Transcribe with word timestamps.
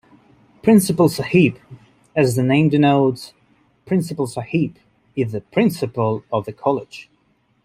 Principal 0.63 1.07
Sahib: 1.09 1.59
As 2.15 2.35
the 2.35 2.41
name 2.41 2.69
denotes, 2.69 3.35
Principal 3.85 4.25
Sahib 4.25 4.77
is 5.15 5.31
the 5.31 5.41
principal 5.41 6.23
of 6.33 6.45
the 6.45 6.51
college. 6.53 7.07